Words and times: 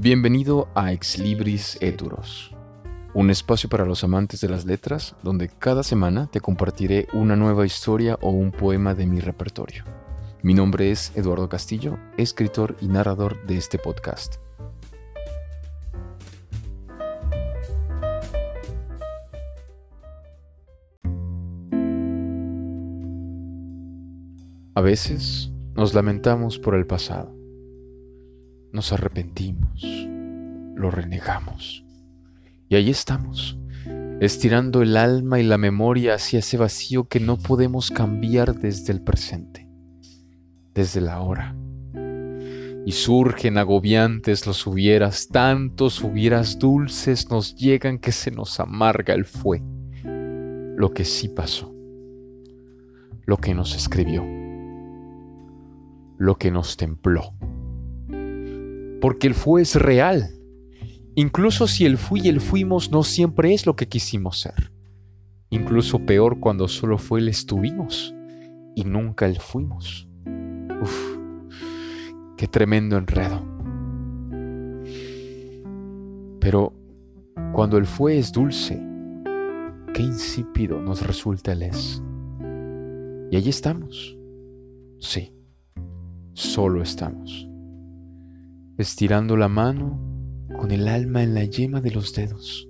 Bienvenido 0.00 0.68
a 0.76 0.92
Ex 0.92 1.18
Libris 1.18 1.76
Eturos, 1.80 2.54
un 3.14 3.30
espacio 3.30 3.68
para 3.68 3.84
los 3.84 4.04
amantes 4.04 4.40
de 4.40 4.48
las 4.48 4.64
letras 4.64 5.16
donde 5.24 5.48
cada 5.48 5.82
semana 5.82 6.28
te 6.30 6.40
compartiré 6.40 7.08
una 7.12 7.34
nueva 7.34 7.66
historia 7.66 8.16
o 8.22 8.30
un 8.30 8.52
poema 8.52 8.94
de 8.94 9.06
mi 9.06 9.18
repertorio. 9.18 9.82
Mi 10.40 10.54
nombre 10.54 10.92
es 10.92 11.10
Eduardo 11.16 11.48
Castillo, 11.48 11.98
escritor 12.16 12.76
y 12.80 12.86
narrador 12.86 13.44
de 13.44 13.56
este 13.56 13.76
podcast. 13.76 14.36
A 24.76 24.80
veces 24.80 25.50
nos 25.74 25.92
lamentamos 25.92 26.60
por 26.60 26.76
el 26.76 26.86
pasado 26.86 27.37
nos 28.72 28.92
arrepentimos, 28.92 29.82
lo 30.74 30.90
renegamos. 30.90 31.84
Y 32.68 32.76
ahí 32.76 32.90
estamos, 32.90 33.58
estirando 34.20 34.82
el 34.82 34.96
alma 34.96 35.40
y 35.40 35.42
la 35.42 35.58
memoria 35.58 36.14
hacia 36.14 36.40
ese 36.40 36.56
vacío 36.56 37.08
que 37.08 37.20
no 37.20 37.38
podemos 37.38 37.90
cambiar 37.90 38.54
desde 38.54 38.92
el 38.92 39.00
presente, 39.00 39.68
desde 40.74 41.00
la 41.00 41.20
hora. 41.20 41.56
Y 42.84 42.92
surgen 42.92 43.58
agobiantes 43.58 44.46
los 44.46 44.66
hubieras, 44.66 45.28
tantos 45.28 46.02
hubieras 46.02 46.58
dulces 46.58 47.30
nos 47.30 47.54
llegan 47.54 47.98
que 47.98 48.12
se 48.12 48.30
nos 48.30 48.60
amarga 48.60 49.14
el 49.14 49.24
fue, 49.24 49.62
lo 50.04 50.92
que 50.92 51.04
sí 51.04 51.28
pasó, 51.28 51.74
lo 53.24 53.36
que 53.36 53.54
nos 53.54 53.74
escribió, 53.74 54.24
lo 56.18 56.36
que 56.36 56.50
nos 56.50 56.76
templó 56.76 57.34
porque 59.00 59.26
el 59.26 59.34
fue 59.34 59.62
es 59.62 59.74
real. 59.74 60.34
Incluso 61.14 61.66
si 61.66 61.84
el 61.84 61.98
fui 61.98 62.20
y 62.24 62.28
el 62.28 62.40
fuimos 62.40 62.90
no 62.90 63.02
siempre 63.02 63.52
es 63.52 63.66
lo 63.66 63.76
que 63.76 63.88
quisimos 63.88 64.40
ser. 64.40 64.72
Incluso 65.50 66.00
peor 66.00 66.40
cuando 66.40 66.68
solo 66.68 66.98
fue 66.98 67.20
el 67.20 67.28
estuvimos 67.28 68.14
y 68.74 68.84
nunca 68.84 69.26
el 69.26 69.38
fuimos. 69.40 70.08
Uf, 70.80 71.16
qué 72.36 72.46
tremendo 72.46 72.96
enredo. 72.96 73.42
Pero 76.40 76.72
cuando 77.52 77.78
el 77.78 77.86
fue 77.86 78.18
es 78.18 78.30
dulce, 78.30 78.80
qué 79.94 80.02
insípido 80.02 80.80
nos 80.80 81.04
resulta 81.04 81.52
el 81.52 81.62
es. 81.62 82.02
Y 83.30 83.36
allí 83.36 83.50
estamos. 83.50 84.16
Sí, 85.00 85.32
solo 86.34 86.82
estamos 86.82 87.48
estirando 88.78 89.36
la 89.36 89.48
mano 89.48 89.98
con 90.56 90.70
el 90.70 90.86
alma 90.86 91.24
en 91.24 91.34
la 91.34 91.44
yema 91.44 91.80
de 91.80 91.90
los 91.90 92.14
dedos, 92.14 92.68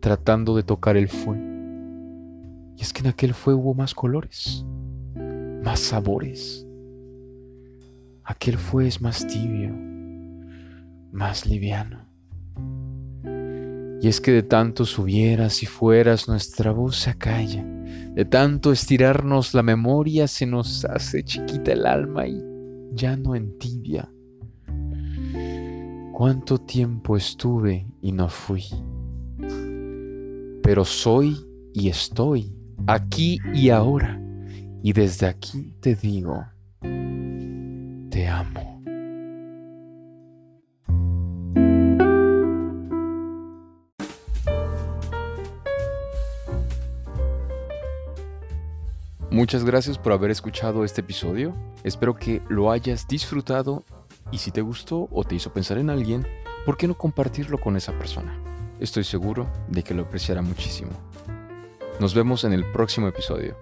tratando 0.00 0.56
de 0.56 0.62
tocar 0.62 0.96
el 0.96 1.08
fuego. 1.08 1.44
Y 2.76 2.82
es 2.82 2.92
que 2.92 3.00
en 3.00 3.08
aquel 3.08 3.34
fuego 3.34 3.60
hubo 3.60 3.74
más 3.74 3.94
colores, 3.94 4.64
más 5.62 5.80
sabores. 5.80 6.66
Aquel 8.24 8.56
fue 8.56 8.86
es 8.86 9.02
más 9.02 9.26
tibio, 9.26 9.74
más 11.12 11.46
liviano. 11.46 12.06
Y 14.00 14.08
es 14.08 14.22
que 14.22 14.32
de 14.32 14.42
tanto 14.42 14.86
subieras 14.86 15.62
y 15.62 15.66
fueras 15.66 16.28
nuestra 16.28 16.70
voz 16.70 16.96
se 16.96 17.10
acalla, 17.10 17.62
de 17.62 18.24
tanto 18.24 18.72
estirarnos 18.72 19.52
la 19.52 19.62
memoria 19.62 20.28
se 20.28 20.46
nos 20.46 20.86
hace 20.86 21.22
chiquita 21.22 21.72
el 21.72 21.84
alma 21.84 22.26
y 22.26 22.42
ya 22.92 23.16
no 23.16 23.34
entibia 23.34 24.10
cuánto 26.12 26.58
tiempo 26.58 27.16
estuve 27.16 27.86
y 28.00 28.12
no 28.12 28.28
fui. 28.28 28.64
Pero 30.62 30.84
soy 30.84 31.36
y 31.74 31.88
estoy 31.88 32.52
aquí 32.86 33.38
y 33.54 33.70
ahora. 33.70 34.20
Y 34.82 34.92
desde 34.92 35.26
aquí 35.26 35.74
te 35.80 35.94
digo, 35.94 36.44
te 38.10 38.28
amo. 38.28 38.76
Muchas 49.30 49.64
gracias 49.64 49.98
por 49.98 50.14
haber 50.14 50.30
escuchado 50.30 50.82
este 50.82 51.02
episodio. 51.02 51.52
Espero 51.84 52.16
que 52.16 52.40
lo 52.48 52.70
hayas 52.70 53.06
disfrutado 53.06 53.84
y 54.30 54.38
si 54.38 54.50
te 54.50 54.60
gustó 54.60 55.08
o 55.10 55.24
te 55.24 55.34
hizo 55.34 55.52
pensar 55.52 55.78
en 55.78 55.90
alguien, 55.90 56.26
¿por 56.64 56.76
qué 56.76 56.88
no 56.88 56.96
compartirlo 56.96 57.58
con 57.58 57.76
esa 57.76 57.92
persona? 57.92 58.38
Estoy 58.80 59.04
seguro 59.04 59.46
de 59.68 59.82
que 59.82 59.94
lo 59.94 60.02
apreciará 60.02 60.42
muchísimo. 60.42 60.90
Nos 62.00 62.14
vemos 62.14 62.44
en 62.44 62.52
el 62.52 62.70
próximo 62.72 63.08
episodio. 63.08 63.56